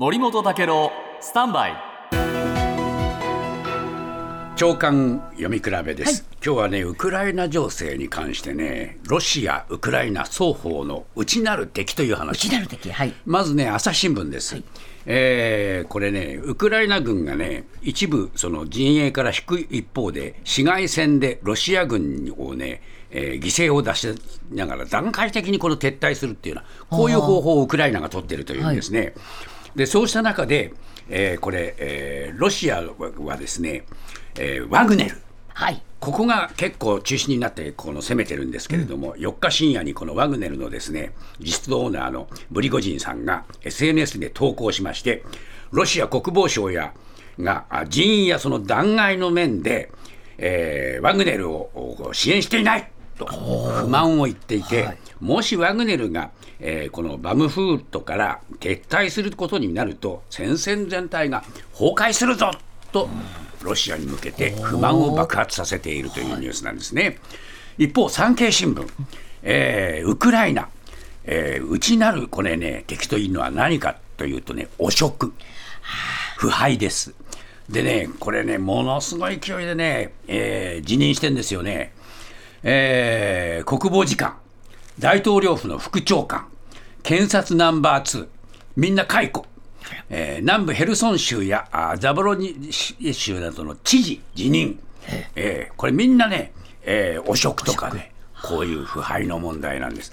[0.00, 1.72] 森本武郎スタンバイ。
[4.54, 12.46] 長官読み比べです、今日はねウクライナ情勢に関してねロシアウクライナ双方の内なる敵という話。
[12.46, 13.14] 内なる敵はい。
[13.26, 14.62] まずね朝日新聞です、
[15.04, 24.06] えーこれねウクライナ軍がね一部その陣営から引く一方で市街戦でロシア軍をねえー犠牲を出し
[24.52, 29.14] ながら段階的にこの撤退するっていうようなこういう方法をウクライナが取っているというんですね。
[29.78, 30.72] でそうした中で、
[31.08, 33.84] えーこれ、えーロシアはですね、
[34.36, 35.16] えーワグネル。
[35.54, 35.80] はい。
[36.00, 45.24] ここが結構中心になってこの攻めてるんですけれども、4日深夜にこのワグネルのですね実質オーナーのブリゴジンさんが SNS で投稿しまして
[45.70, 46.92] ロシア国防省や
[47.38, 49.90] があ人員やその弾劾の面で、
[50.38, 51.70] えーワグネルを
[52.10, 61.42] お支援していないと不満を言っていて、もしワグネルが、えーこのバムフートから撤退することになると戦線全体が
[61.72, 62.50] 崩壊するぞ
[62.90, 63.08] と
[63.62, 67.18] ロシアに向けて不満を爆発させているというニュースなんですね。
[67.76, 68.86] 一方、産経新聞、
[69.42, 70.68] えーウクライナ、
[71.24, 75.32] えー内なるこれね、敵というのは何かというとね、汚職、
[76.38, 77.14] 腐敗です。
[77.68, 81.92] でね、これね、ものすごい勢いでね、えー辞任してんですよね。
[82.62, 84.36] えー国防次官、
[84.98, 86.46] 大統領府の副長官、
[87.02, 88.26] 検察ナンバー2、
[88.76, 89.46] みんな解雇。
[90.10, 94.78] えー南部ヘルソン州やあザボロニ州などの知事辞任、
[95.34, 100.12] えーこれみんなね、えー汚職とかねこういう腐敗の問題なんです。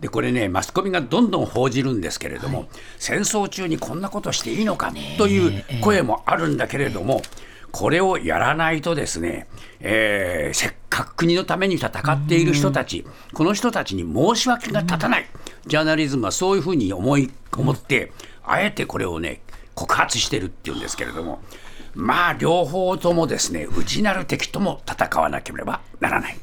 [0.00, 7.22] でこれねマスコミがどんどん報じるんですけれども、戦争中にこんなことしていいのかという声もあるんだけれども、
[7.74, 9.48] これをやらないとですね、
[9.80, 15.26] えーせっかく国のために戦っている人たち、この人たちに申し訳が立たない、
[15.66, 18.12] ジャーナリズムはそういうふうに思い思って、
[18.44, 19.40] あえてこれをね、
[19.74, 21.42] 告発してるっていうんですけれども、
[21.96, 26.38] まあ、両方ともですね、内なる敵とも戦わなければならない。